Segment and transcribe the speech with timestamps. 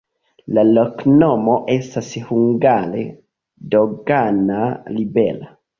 [0.57, 3.07] La loknomo estas hungare:
[3.77, 5.57] dogana-libera.